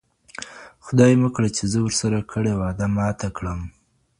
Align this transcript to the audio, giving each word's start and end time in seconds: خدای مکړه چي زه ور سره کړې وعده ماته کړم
خدای 0.85 1.13
مکړه 1.23 1.49
چي 1.55 1.63
زه 1.71 1.79
ور 1.81 1.93
سره 2.01 2.19
کړې 2.31 2.53
وعده 2.61 2.85
ماته 2.95 3.27
کړم 3.37 3.59